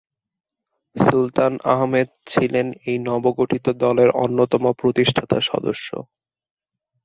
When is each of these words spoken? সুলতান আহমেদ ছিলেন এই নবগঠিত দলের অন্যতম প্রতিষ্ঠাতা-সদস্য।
সুলতান 0.95 1.53
আহমেদ 1.65 2.09
ছিলেন 2.27 2.67
এই 2.85 2.97
নবগঠিত 3.07 3.65
দলের 3.83 4.09
অন্যতম 4.23 4.63
প্রতিষ্ঠাতা-সদস্য। 4.71 5.87